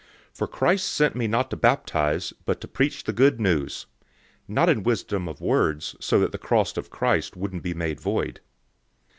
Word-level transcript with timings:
001:017 0.31 0.37
For 0.39 0.47
Christ 0.47 0.91
sent 0.91 1.15
me 1.15 1.27
not 1.27 1.51
to 1.51 1.55
baptize, 1.55 2.33
but 2.45 2.59
to 2.61 2.67
preach 2.67 3.03
the 3.03 3.13
Good 3.13 3.39
News 3.39 3.85
not 4.47 4.67
in 4.67 4.81
wisdom 4.81 5.27
of 5.29 5.41
words, 5.41 5.95
so 5.99 6.19
that 6.21 6.31
the 6.31 6.39
cross 6.39 6.75
of 6.75 6.89
Christ 6.89 7.37
wouldn't 7.37 7.61
be 7.61 7.75
made 7.75 7.99
void. 8.01 8.39